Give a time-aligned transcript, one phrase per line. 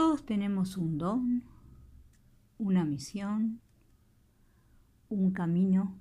[0.00, 1.44] Todos tenemos un don,
[2.56, 3.60] una misión,
[5.10, 5.94] un camino.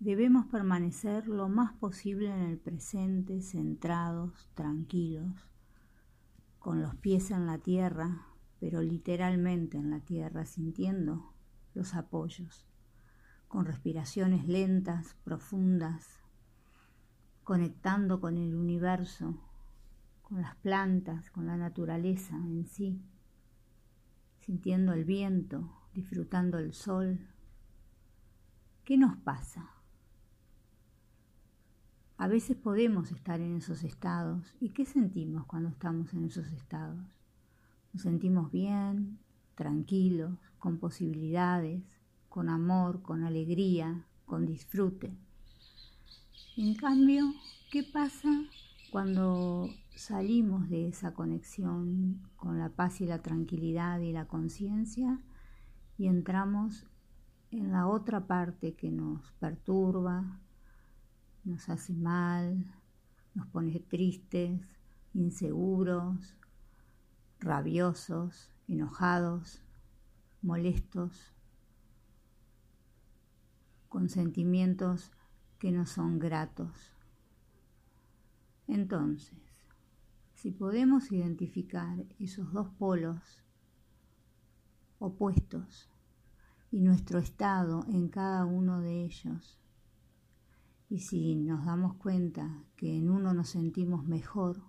[0.00, 5.48] Debemos permanecer lo más posible en el presente, centrados, tranquilos,
[6.58, 8.26] con los pies en la tierra,
[8.58, 11.32] pero literalmente en la tierra, sintiendo
[11.72, 12.66] los apoyos,
[13.46, 16.20] con respiraciones lentas, profundas,
[17.44, 19.45] conectando con el universo,
[20.26, 23.00] con las plantas, con la naturaleza en sí,
[24.40, 27.20] sintiendo el viento, disfrutando el sol.
[28.84, 29.70] ¿Qué nos pasa?
[32.16, 34.52] A veces podemos estar en esos estados.
[34.58, 37.06] ¿Y qué sentimos cuando estamos en esos estados?
[37.92, 39.20] Nos sentimos bien,
[39.54, 41.84] tranquilos, con posibilidades,
[42.28, 45.16] con amor, con alegría, con disfrute.
[46.56, 47.32] En cambio,
[47.70, 48.28] ¿qué pasa
[48.90, 55.18] cuando salimos de esa conexión con la paz y la tranquilidad y la conciencia
[55.96, 56.86] y entramos
[57.50, 60.38] en la otra parte que nos perturba,
[61.44, 62.66] nos hace mal,
[63.34, 64.60] nos pone tristes,
[65.14, 66.36] inseguros,
[67.40, 69.62] rabiosos, enojados,
[70.42, 71.32] molestos,
[73.88, 75.10] con sentimientos
[75.58, 76.92] que no son gratos.
[78.66, 79.55] Entonces,
[80.36, 83.42] si podemos identificar esos dos polos
[84.98, 85.88] opuestos
[86.70, 89.58] y nuestro estado en cada uno de ellos,
[90.90, 94.62] y si nos damos cuenta que en uno nos sentimos mejor,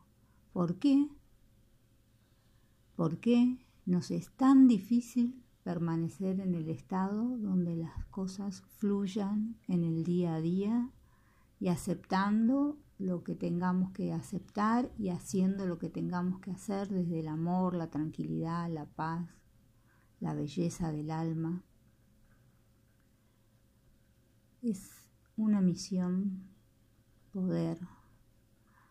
[0.54, 1.10] ¿por qué?
[2.96, 9.84] ¿Por qué nos es tan difícil permanecer en el estado donde las cosas fluyan en
[9.84, 10.90] el día a día
[11.60, 17.20] y aceptando lo que tengamos que aceptar y haciendo lo que tengamos que hacer desde
[17.20, 19.30] el amor, la tranquilidad, la paz,
[20.20, 21.64] la belleza del alma.
[24.62, 26.44] Es una misión
[27.32, 27.80] poder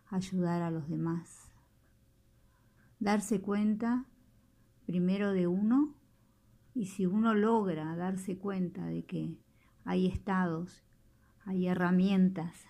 [0.09, 1.51] ayudar a los demás,
[2.99, 4.05] darse cuenta
[4.85, 5.95] primero de uno
[6.73, 9.37] y si uno logra darse cuenta de que
[9.83, 10.86] hay estados,
[11.47, 12.67] hay herramientas,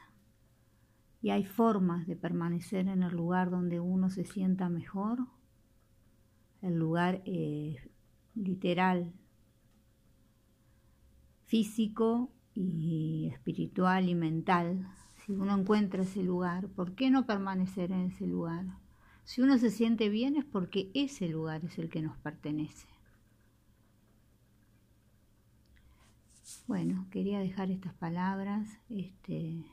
[1.21, 5.27] y hay formas de permanecer en el lugar donde uno se sienta mejor,
[6.61, 7.23] el lugar
[8.35, 9.13] literal,
[11.45, 14.87] físico y espiritual y mental.
[15.25, 18.65] Si uno encuentra ese lugar, ¿por qué no permanecer en ese lugar?
[19.23, 22.87] Si uno se siente bien es porque ese lugar es el que nos pertenece.
[26.67, 28.67] Bueno, quería dejar estas palabras.
[28.89, 29.63] Este,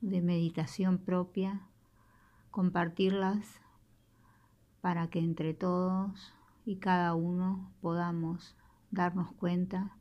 [0.00, 1.66] de meditación propia,
[2.52, 3.60] compartirlas
[4.80, 6.32] para que entre todos
[6.64, 8.54] y cada uno podamos
[8.92, 9.96] darnos cuenta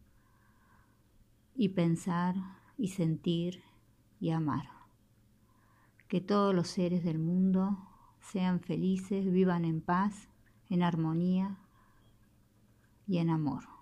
[1.56, 2.36] y pensar
[2.78, 3.64] y sentir
[4.20, 4.70] y amar.
[6.08, 7.80] Que todos los seres del mundo
[8.20, 10.30] sean felices, vivan en paz,
[10.70, 11.58] en armonía
[13.08, 13.73] y en amor.